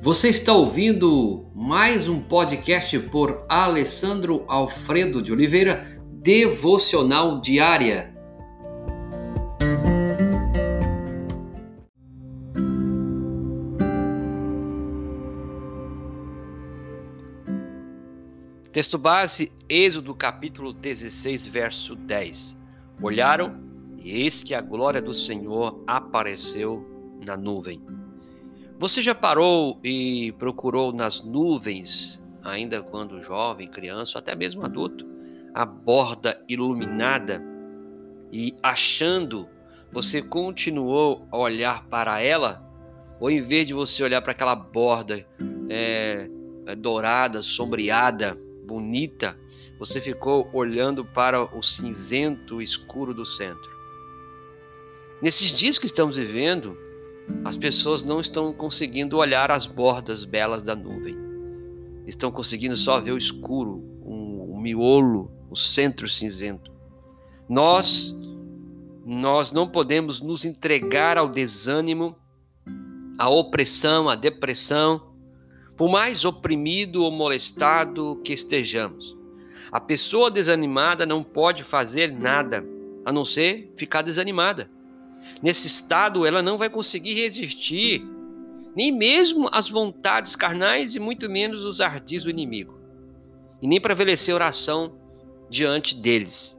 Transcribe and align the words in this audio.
Você 0.00 0.28
está 0.28 0.52
ouvindo 0.52 1.50
mais 1.52 2.06
um 2.08 2.20
podcast 2.20 2.96
por 3.10 3.42
Alessandro 3.48 4.44
Alfredo 4.46 5.20
de 5.20 5.32
Oliveira, 5.32 6.00
Devocional 6.22 7.40
Diária. 7.40 8.14
Texto 18.70 18.96
base, 18.96 19.50
Êxodo 19.68 20.14
capítulo 20.14 20.72
16, 20.72 21.44
verso 21.48 21.96
10. 21.96 22.56
Olharam 23.02 23.60
e 23.98 24.12
eis 24.22 24.44
que 24.44 24.54
a 24.54 24.60
glória 24.60 25.02
do 25.02 25.12
Senhor 25.12 25.82
apareceu 25.88 26.86
na 27.26 27.36
nuvem. 27.36 27.97
Você 28.78 29.02
já 29.02 29.12
parou 29.12 29.80
e 29.82 30.30
procurou 30.38 30.92
nas 30.92 31.20
nuvens, 31.20 32.22
ainda 32.44 32.80
quando 32.80 33.20
jovem, 33.24 33.66
criança, 33.66 34.16
ou 34.16 34.20
até 34.20 34.36
mesmo 34.36 34.64
adulto, 34.64 35.04
a 35.52 35.66
borda 35.66 36.40
iluminada 36.48 37.42
e 38.30 38.54
achando, 38.62 39.48
você 39.90 40.22
continuou 40.22 41.26
a 41.32 41.38
olhar 41.38 41.86
para 41.88 42.20
ela? 42.20 42.64
Ou 43.18 43.28
em 43.28 43.42
vez 43.42 43.66
de 43.66 43.74
você 43.74 44.04
olhar 44.04 44.22
para 44.22 44.30
aquela 44.30 44.54
borda 44.54 45.26
é, 45.68 46.30
dourada, 46.78 47.42
sombreada, 47.42 48.38
bonita, 48.64 49.36
você 49.76 50.00
ficou 50.00 50.48
olhando 50.52 51.04
para 51.04 51.42
o 51.42 51.60
cinzento 51.64 52.62
escuro 52.62 53.12
do 53.12 53.26
centro? 53.26 53.76
Nesses 55.20 55.50
dias 55.50 55.78
que 55.78 55.86
estamos 55.86 56.16
vivendo, 56.16 56.78
as 57.44 57.56
pessoas 57.56 58.02
não 58.02 58.20
estão 58.20 58.52
conseguindo 58.52 59.16
olhar 59.16 59.50
as 59.50 59.66
bordas 59.66 60.24
belas 60.24 60.64
da 60.64 60.74
nuvem. 60.74 61.16
Estão 62.06 62.30
conseguindo 62.30 62.76
só 62.76 63.00
ver 63.00 63.12
o 63.12 63.18
escuro, 63.18 63.82
o, 64.02 64.54
o 64.54 64.60
miolo, 64.60 65.30
o 65.50 65.56
centro 65.56 66.08
cinzento. 66.08 66.70
Nós 67.48 68.16
nós 69.10 69.52
não 69.52 69.66
podemos 69.66 70.20
nos 70.20 70.44
entregar 70.44 71.16
ao 71.16 71.30
desânimo, 71.30 72.14
à 73.16 73.30
opressão, 73.30 74.06
à 74.06 74.14
depressão, 74.14 75.08
por 75.78 75.88
mais 75.90 76.26
oprimido 76.26 77.02
ou 77.02 77.10
molestado 77.10 78.20
que 78.22 78.34
estejamos. 78.34 79.16
A 79.72 79.80
pessoa 79.80 80.30
desanimada 80.30 81.06
não 81.06 81.22
pode 81.22 81.64
fazer 81.64 82.12
nada 82.12 82.62
a 83.02 83.10
não 83.10 83.24
ser 83.24 83.72
ficar 83.76 84.02
desanimada. 84.02 84.70
Nesse 85.42 85.66
estado, 85.66 86.26
ela 86.26 86.42
não 86.42 86.58
vai 86.58 86.68
conseguir 86.68 87.14
resistir, 87.14 88.04
nem 88.74 88.92
mesmo 88.92 89.48
às 89.52 89.68
vontades 89.68 90.34
carnais 90.36 90.94
e 90.94 91.00
muito 91.00 91.28
menos 91.30 91.64
os 91.64 91.80
ardis 91.80 92.24
do 92.24 92.30
inimigo, 92.30 92.78
e 93.62 93.66
nem 93.66 93.80
prevalecer 93.80 94.34
oração 94.34 94.94
diante 95.48 95.94
deles. 95.94 96.56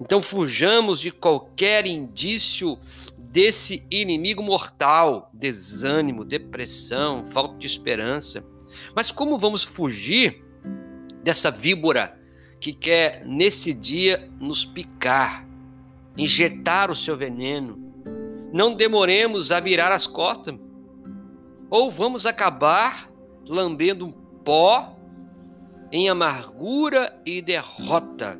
Então 0.00 0.20
fujamos 0.20 1.00
de 1.00 1.10
qualquer 1.10 1.86
indício 1.86 2.78
desse 3.16 3.86
inimigo 3.90 4.42
mortal, 4.42 5.30
desânimo, 5.32 6.24
depressão, 6.24 7.24
falta 7.24 7.56
de 7.56 7.66
esperança. 7.66 8.44
Mas 8.94 9.10
como 9.10 9.38
vamos 9.38 9.62
fugir 9.62 10.44
dessa 11.22 11.50
víbora 11.50 12.20
que 12.60 12.72
quer 12.72 13.24
nesse 13.24 13.72
dia 13.72 14.30
nos 14.38 14.64
picar, 14.64 15.46
injetar 16.16 16.90
o 16.90 16.96
seu 16.96 17.16
veneno, 17.16 17.81
não 18.52 18.74
demoremos 18.74 19.50
a 19.50 19.60
virar 19.60 19.90
as 19.90 20.06
costas, 20.06 20.54
ou 21.70 21.90
vamos 21.90 22.26
acabar 22.26 23.10
lambendo 23.46 24.06
um 24.06 24.12
pó 24.12 24.96
em 25.90 26.08
amargura 26.08 27.18
e 27.24 27.40
derrota. 27.40 28.38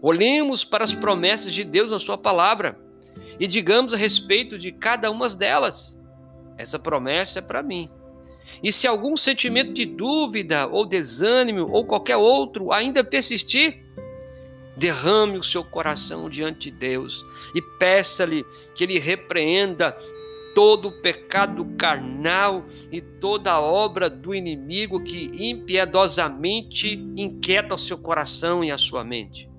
Olhemos 0.00 0.64
para 0.64 0.84
as 0.84 0.94
promessas 0.94 1.52
de 1.52 1.64
Deus 1.64 1.90
na 1.90 1.98
Sua 1.98 2.16
palavra 2.16 2.78
e 3.38 3.46
digamos 3.46 3.92
a 3.92 3.96
respeito 3.96 4.58
de 4.58 4.70
cada 4.70 5.10
uma 5.10 5.28
delas: 5.28 6.00
essa 6.56 6.78
promessa 6.78 7.40
é 7.40 7.42
para 7.42 7.62
mim. 7.62 7.90
E 8.62 8.72
se 8.72 8.86
algum 8.86 9.16
sentimento 9.16 9.72
de 9.72 9.84
dúvida 9.84 10.66
ou 10.66 10.84
desânimo 10.84 11.66
ou 11.70 11.84
qualquer 11.84 12.16
outro 12.16 12.72
ainda 12.72 13.04
persistir, 13.04 13.81
derrame 14.76 15.38
o 15.38 15.42
seu 15.42 15.62
coração 15.62 16.28
diante 16.28 16.70
de 16.70 16.76
Deus 16.76 17.24
e 17.54 17.60
peça-lhe 17.60 18.44
que 18.74 18.84
ele 18.84 18.98
repreenda 18.98 19.96
todo 20.54 20.88
o 20.88 20.92
pecado 20.92 21.64
carnal 21.76 22.64
e 22.90 23.00
toda 23.00 23.52
a 23.52 23.60
obra 23.60 24.08
do 24.10 24.34
inimigo 24.34 25.02
que 25.02 25.30
impiedosamente 25.38 26.94
inquieta 27.16 27.74
o 27.74 27.78
seu 27.78 27.98
coração 27.98 28.62
e 28.62 28.70
a 28.70 28.78
sua 28.78 29.02
mente. 29.02 29.50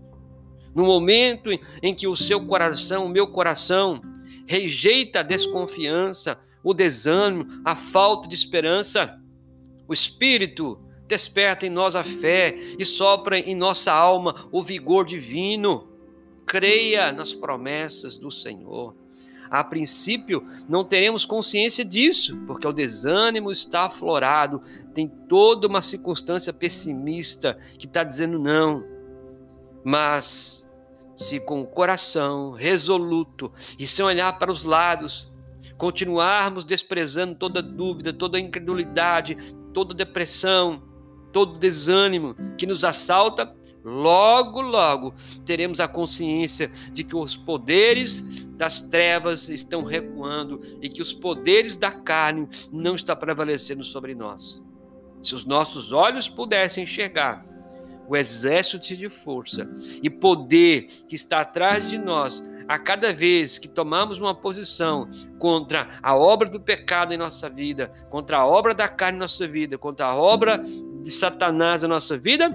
No 0.76 0.86
momento 0.86 1.50
em 1.82 1.94
que 1.94 2.08
o 2.08 2.16
seu 2.16 2.46
coração, 2.46 3.06
o 3.06 3.10
meu 3.10 3.28
coração, 3.28 4.02
rejeita 4.48 5.20
a 5.20 5.24
desconfiança, 5.24 6.38
o 6.64 6.74
desânimo, 6.74 7.48
a 7.64 7.76
falta 7.76 8.28
de 8.28 8.36
esperança, 8.36 9.20
o 9.88 9.94
Espírito 9.94 10.80
Desperta 11.08 11.66
em 11.66 11.70
nós 11.70 11.96
a 11.96 12.04
fé 12.04 12.56
e 12.80 12.86
sopra 12.86 13.38
em 13.38 13.56
nossa 13.56 13.92
alma 13.92 14.36
o 14.52 14.64
vigor 14.64 15.06
divino. 15.06 15.90
Creia 16.46 17.12
nas 17.12 17.34
promessas 17.34 18.18
do 18.18 18.32
Senhor. 18.32 18.96
A 19.54 19.64
princípio, 19.64 20.48
não 20.68 20.84
teremos 20.84 21.28
consciência 21.28 21.86
disso, 21.86 22.36
porque 22.48 22.68
o 22.68 22.74
desânimo 22.74 23.52
está 23.52 23.86
aflorado, 23.86 24.64
tem 24.96 25.08
toda 25.08 25.68
uma 25.68 25.80
circunstância 25.80 26.52
pessimista 26.52 27.58
que 27.78 27.86
está 27.86 28.04
dizendo 28.04 28.40
não. 28.40 28.84
Mas, 29.84 30.68
se 31.16 31.40
com 31.40 31.62
o 31.62 31.68
coração 31.68 32.52
resoluto 32.52 33.52
e 33.78 33.86
sem 33.86 34.04
olhar 34.04 34.40
para 34.40 34.52
os 34.52 34.64
lados, 34.64 35.32
continuarmos 35.78 36.66
desprezando 36.66 37.36
toda 37.36 37.62
dúvida, 37.62 38.12
toda 38.12 38.40
incredulidade, 38.40 39.36
toda 39.72 39.94
depressão, 39.94 40.82
todo 41.34 41.58
desânimo 41.58 42.36
que 42.58 42.66
nos 42.66 42.86
assalta, 42.86 43.54
logo, 43.84 44.62
logo 44.62 45.14
teremos 45.44 45.82
a 45.82 45.88
consciência 45.88 46.72
de 46.92 47.04
que 47.04 47.16
os 47.16 47.36
poderes 47.36 48.22
das 48.52 48.82
trevas 48.82 49.50
estão 49.50 49.84
recuando 49.84 50.62
e 50.82 50.88
que 50.88 51.02
os 51.02 51.14
poderes 51.14 51.76
da 51.76 51.92
carne 51.92 52.48
não 52.72 52.96
estão 52.96 53.16
prevalecendo 53.16 53.84
sobre 53.84 54.16
nós. 54.16 54.64
Se 55.22 55.36
os 55.36 55.44
nossos 55.44 55.92
olhos 55.92 56.30
pudessem 56.30 56.84
enxergar 56.84 57.46
o 58.08 58.16
exército 58.16 58.96
de 58.96 59.10
força 59.10 59.70
e 60.02 60.10
poder 60.10 60.84
que 61.08 61.16
está 61.16 61.42
atrás 61.42 61.90
de 61.90 61.98
nós, 61.98 62.44
a 62.68 62.78
cada 62.78 63.14
vez 63.14 63.58
que 63.58 63.68
tomamos 63.68 64.20
uma 64.20 64.36
posição 64.36 65.10
contra 65.40 65.90
a 66.02 66.16
obra 66.16 66.50
do 66.50 66.60
pecado 66.60 67.14
em 67.14 67.18
nossa 67.18 67.50
vida, 67.50 67.92
contra 68.10 68.38
a 68.38 68.46
obra 68.46 68.74
da 68.74 68.88
carne 68.88 69.18
em 69.18 69.22
nossa 69.22 69.48
vida, 69.48 69.78
contra 69.78 70.08
a 70.08 70.16
obra 70.16 70.62
de 71.04 71.12
Satanás 71.12 71.82
na 71.82 71.90
nossa 71.90 72.18
vida, 72.18 72.50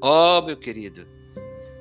ó 0.00 0.38
oh, 0.38 0.46
meu 0.46 0.56
querido, 0.56 1.04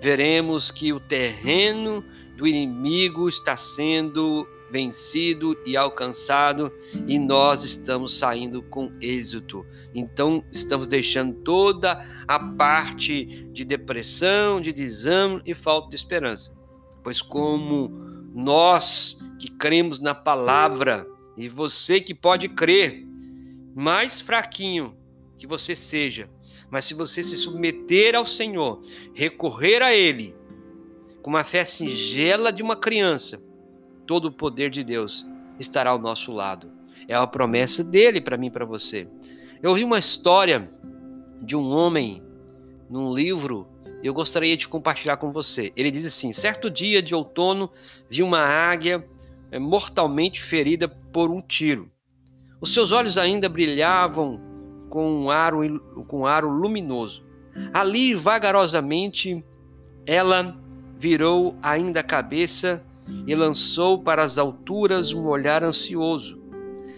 veremos 0.02 0.72
que 0.72 0.92
o 0.92 1.00
terreno 1.00 2.04
do 2.36 2.48
inimigo 2.48 3.30
está 3.30 3.56
sendo 3.56 4.48
vencido 4.72 5.56
e 5.66 5.78
alcançado 5.78 6.72
e 7.08 7.20
nós 7.20 7.64
estamos 7.64 8.18
saindo 8.18 8.64
com 8.64 8.92
êxito. 9.00 9.64
Então, 9.94 10.44
estamos 10.52 10.88
deixando 10.88 11.36
toda 11.36 12.04
a 12.28 12.40
parte 12.40 13.48
de 13.54 13.64
depressão, 13.64 14.60
de 14.60 14.74
desânimo 14.74 15.42
e 15.46 15.54
falta 15.54 15.90
de 15.90 15.96
esperança. 15.96 16.58
Pois, 17.04 17.22
como 17.22 17.90
nós 18.34 19.20
que 19.40 19.50
cremos 19.50 20.00
na 20.00 20.16
palavra 20.16 21.08
e 21.38 21.48
você 21.48 22.02
que 22.02 22.16
pode 22.16 22.50
crer, 22.50 23.06
mais 23.76 24.20
fraquinho 24.20 24.98
que 25.38 25.48
você 25.48 25.76
seja, 25.76 26.30
mas 26.70 26.86
se 26.86 26.94
você 26.94 27.22
se 27.24 27.36
submeter 27.36 28.16
ao 28.16 28.26
Senhor, 28.26 28.82
recorrer 29.14 29.82
a 29.82 29.94
Ele, 29.94 30.36
com 31.22 31.30
uma 31.30 31.44
fé 31.44 31.66
singela 31.66 32.52
de 32.52 32.64
uma 32.64 32.76
criança, 32.76 33.44
todo 34.06 34.26
o 34.26 34.32
poder 34.32 34.70
de 34.70 34.84
Deus 34.84 35.26
estará 35.60 35.92
ao 35.92 36.00
nosso 36.00 36.32
lado. 36.32 36.72
É 37.08 37.16
a 37.16 37.28
promessa 37.28 37.84
dele 37.84 38.20
para 38.20 38.38
mim 38.38 38.48
e 38.48 38.52
para 38.52 38.66
você. 38.66 39.08
Eu 39.62 39.72
ouvi 39.72 39.84
uma 39.84 40.00
história 40.00 40.70
de 41.42 41.56
um 41.56 41.70
homem 41.70 42.22
num 42.90 43.14
livro 43.14 43.68
eu 44.04 44.14
gostaria 44.14 44.56
de 44.56 44.68
compartilhar 44.68 45.18
com 45.18 45.32
você. 45.32 45.72
Ele 45.76 45.90
diz 45.90 46.06
assim: 46.06 46.32
certo 46.32 46.70
dia 46.70 47.02
de 47.02 47.16
outono, 47.16 47.70
vi 48.10 48.22
uma 48.22 48.40
águia 48.40 49.06
eh, 49.52 49.60
mortalmente 49.60 50.42
ferida 50.42 50.88
por 50.88 51.32
um 51.32 51.42
tiro. 51.42 51.92
Os 52.62 52.74
seus 52.74 52.92
olhos 52.92 53.18
ainda 53.18 53.50
brilhavam 53.50 54.40
com 54.98 55.26
um 55.26 55.30
aro, 55.30 55.80
com 56.08 56.22
um 56.22 56.26
aro 56.26 56.50
luminoso. 56.50 57.24
Ali, 57.72 58.16
vagarosamente, 58.16 59.46
ela 60.08 60.58
virou 60.98 61.56
ainda 61.62 62.00
a 62.00 62.04
cabeça 62.04 62.84
e 63.28 63.36
lançou 63.36 64.02
para 64.02 64.24
as 64.24 64.40
alturas 64.40 65.14
um 65.14 65.28
olhar 65.28 65.64
ansioso. 65.64 66.42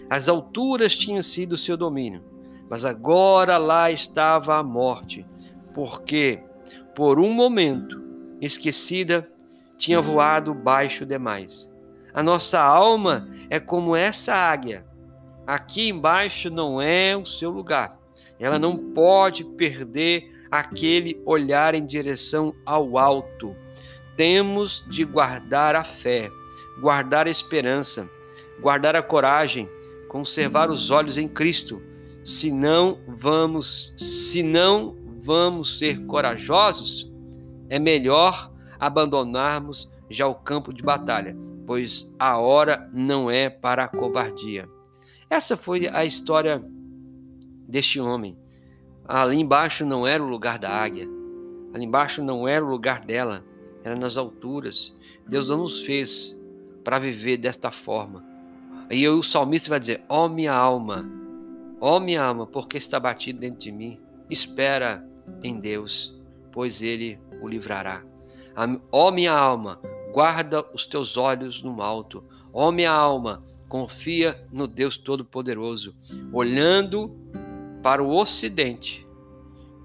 As 0.08 0.30
alturas 0.30 0.96
tinham 0.96 1.20
sido 1.20 1.58
seu 1.58 1.76
domínio, 1.76 2.24
mas 2.70 2.86
agora 2.86 3.58
lá 3.58 3.90
estava 3.90 4.56
a 4.56 4.62
morte, 4.62 5.26
porque, 5.74 6.42
por 6.96 7.20
um 7.20 7.34
momento, 7.34 8.02
esquecida, 8.40 9.30
tinha 9.76 10.00
voado 10.00 10.54
baixo 10.54 11.04
demais. 11.04 11.70
A 12.14 12.22
nossa 12.22 12.62
alma 12.62 13.28
é 13.50 13.60
como 13.60 13.94
essa 13.94 14.32
águia. 14.32 14.86
Aqui 15.50 15.88
embaixo 15.88 16.48
não 16.48 16.80
é 16.80 17.16
o 17.16 17.26
seu 17.26 17.50
lugar. 17.50 17.98
Ela 18.38 18.56
não 18.56 18.76
pode 18.76 19.42
perder 19.42 20.30
aquele 20.48 21.20
olhar 21.26 21.74
em 21.74 21.84
direção 21.84 22.54
ao 22.64 22.96
alto. 22.96 23.56
Temos 24.16 24.84
de 24.88 25.04
guardar 25.04 25.74
a 25.74 25.82
fé, 25.82 26.30
guardar 26.80 27.26
a 27.26 27.30
esperança, 27.30 28.08
guardar 28.60 28.94
a 28.94 29.02
coragem, 29.02 29.68
conservar 30.08 30.70
os 30.70 30.92
olhos 30.92 31.18
em 31.18 31.26
Cristo. 31.26 31.82
Se 32.22 32.52
não 32.52 33.00
vamos, 33.08 33.92
se 33.96 34.44
não 34.44 34.96
vamos 35.18 35.80
ser 35.80 36.06
corajosos, 36.06 37.10
é 37.68 37.76
melhor 37.76 38.52
abandonarmos 38.78 39.90
já 40.08 40.28
o 40.28 40.34
campo 40.36 40.72
de 40.72 40.84
batalha, 40.84 41.36
pois 41.66 42.14
a 42.20 42.38
hora 42.38 42.88
não 42.94 43.28
é 43.28 43.50
para 43.50 43.82
a 43.82 43.88
covardia. 43.88 44.68
Essa 45.30 45.56
foi 45.56 45.86
a 45.86 46.04
história 46.04 46.60
deste 47.68 48.00
homem. 48.00 48.36
Ali 49.06 49.38
embaixo 49.38 49.86
não 49.86 50.04
era 50.04 50.20
o 50.20 50.28
lugar 50.28 50.58
da 50.58 50.68
águia. 50.68 51.08
Ali 51.72 51.84
embaixo 51.84 52.20
não 52.20 52.48
era 52.48 52.64
o 52.64 52.68
lugar 52.68 53.04
dela, 53.04 53.44
era 53.84 53.94
nas 53.94 54.16
alturas. 54.16 54.92
Deus 55.28 55.48
não 55.48 55.58
nos 55.58 55.82
fez 55.82 56.36
para 56.82 56.98
viver 56.98 57.36
desta 57.36 57.70
forma. 57.70 58.24
E 58.90 59.08
o 59.08 59.22
salmista 59.22 59.70
vai 59.70 59.78
dizer: 59.78 60.02
Ó 60.08 60.26
oh, 60.26 60.28
minha 60.28 60.52
alma, 60.52 61.08
ó 61.80 61.96
oh, 61.96 62.00
minha 62.00 62.24
alma, 62.24 62.44
porque 62.44 62.76
está 62.76 62.98
batido 62.98 63.38
dentro 63.38 63.60
de 63.60 63.70
mim? 63.70 64.00
Espera 64.28 65.08
em 65.44 65.60
Deus, 65.60 66.12
pois 66.50 66.82
ele 66.82 67.20
o 67.40 67.46
livrará. 67.46 68.02
Ó 68.90 69.08
oh, 69.08 69.10
minha 69.12 69.32
alma, 69.32 69.80
guarda 70.12 70.66
os 70.74 70.86
teus 70.86 71.16
olhos 71.16 71.62
no 71.62 71.80
alto. 71.80 72.24
Ó 72.52 72.72
minha 72.72 72.90
alma, 72.90 73.44
confia 73.70 74.44
no 74.52 74.66
Deus 74.66 74.98
Todo-Poderoso. 74.98 75.94
Olhando 76.32 77.16
para 77.80 78.02
o 78.02 78.14
ocidente, 78.14 79.06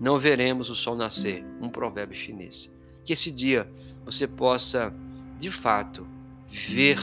não 0.01 0.17
veremos 0.17 0.71
o 0.71 0.75
sol 0.75 0.95
nascer. 0.95 1.45
Um 1.61 1.69
provérbio 1.69 2.17
chinês. 2.17 2.73
Que 3.05 3.13
esse 3.13 3.31
dia 3.31 3.71
você 4.03 4.27
possa, 4.27 4.91
de 5.39 5.51
fato, 5.51 6.05
ver 6.47 6.97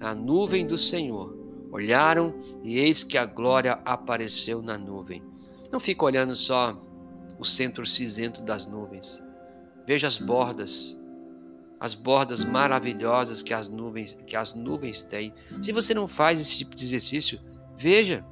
a 0.00 0.14
nuvem 0.14 0.64
do 0.64 0.78
Senhor. 0.78 1.36
Olharam 1.72 2.32
e 2.62 2.78
eis 2.78 3.02
que 3.02 3.18
a 3.18 3.26
glória 3.26 3.80
apareceu 3.84 4.62
na 4.62 4.78
nuvem. 4.78 5.24
Não 5.72 5.80
fica 5.80 6.04
olhando 6.04 6.36
só 6.36 6.78
o 7.36 7.44
centro 7.44 7.84
cinzento 7.84 8.42
das 8.42 8.64
nuvens. 8.64 9.20
Veja 9.84 10.06
as 10.06 10.18
bordas, 10.18 10.96
as 11.84 11.92
bordas 11.92 12.42
maravilhosas 12.42 13.42
que 13.42 13.52
as 13.52 13.68
nuvens, 13.68 14.16
que 14.26 14.34
as 14.34 14.54
nuvens 14.54 15.02
têm. 15.02 15.34
Se 15.60 15.70
você 15.70 15.92
não 15.92 16.08
faz 16.08 16.40
esse 16.40 16.56
tipo 16.56 16.74
de 16.74 16.82
exercício, 16.82 17.38
veja. 17.76 18.24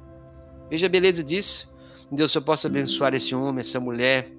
Veja 0.71 0.87
a 0.87 0.89
beleza 0.89 1.23
disso. 1.23 1.71
Deus, 2.11 2.33
eu 2.33 2.41
possa 2.41 2.67
abençoar 2.67 3.13
esse 3.13 3.35
homem, 3.35 3.61
essa 3.61 3.79
mulher, 3.79 4.33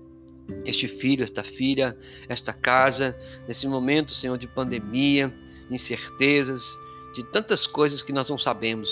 este 0.64 0.88
filho, 0.88 1.22
esta 1.22 1.44
filha, 1.44 1.96
esta 2.28 2.52
casa, 2.52 3.16
nesse 3.46 3.69
momento, 3.69 4.11
Senhor, 4.11 4.37
de 4.37 4.49
pandemia, 4.49 5.32
incertezas, 5.70 6.76
de 7.14 7.22
tantas 7.31 7.69
coisas 7.69 8.02
que 8.02 8.12
nós 8.12 8.28
não 8.28 8.37
sabemos, 8.37 8.90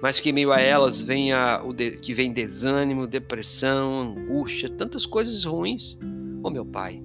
mas 0.00 0.18
que 0.18 0.30
em 0.30 0.32
meio 0.32 0.50
a 0.50 0.62
elas 0.62 1.02
venha 1.02 1.60
o 1.62 1.74
de, 1.74 1.90
que 1.98 2.14
vem 2.14 2.32
desânimo, 2.32 3.06
depressão, 3.06 4.14
angústia, 4.16 4.70
tantas 4.70 5.04
coisas 5.04 5.44
ruins. 5.44 5.98
Oh 6.42 6.48
meu 6.48 6.64
Pai, 6.64 7.02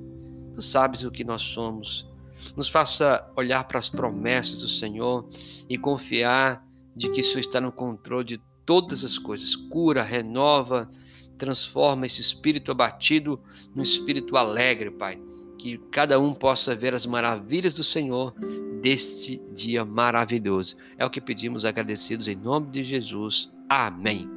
tu 0.56 0.62
sabes 0.62 1.04
o 1.04 1.12
que 1.12 1.26
nós 1.26 1.42
somos. 1.42 2.08
Nos 2.56 2.68
faça 2.68 3.30
olhar 3.36 3.64
para 3.66 3.80
as 3.80 3.90
promessas 3.90 4.62
do 4.62 4.68
Senhor 4.68 5.28
e 5.70 5.78
confiar 5.78 6.66
de 6.96 7.10
que 7.10 7.22
isso 7.22 7.38
está 7.38 7.62
no 7.62 7.72
controle 7.72 8.26
de 8.26 8.42
todas 8.66 9.04
as 9.04 9.18
coisas. 9.18 9.56
Cura, 9.56 10.04
renova, 10.04 10.90
transforma 11.38 12.06
esse 12.06 12.22
espírito 12.22 12.72
abatido 12.72 13.40
num 13.76 13.84
espírito 13.84 14.36
alegre, 14.36 14.92
Pai. 14.92 15.20
Que 15.58 15.78
cada 15.92 16.20
um 16.20 16.34
possa 16.34 16.76
ver 16.76 16.94
as 16.94 17.06
maravilhas 17.06 17.76
do 17.76 17.84
Senhor 17.84 18.34
deste 18.82 19.42
dia 19.54 19.84
maravilhoso. 19.84 20.76
É 20.98 21.06
o 21.06 21.10
que 21.10 21.22
pedimos 21.22 21.66
agradecidos 21.66 22.28
em 22.28 22.36
nome 22.36 22.70
de 22.70 22.84
Jesus. 22.84 23.50
Amém. 23.70 24.37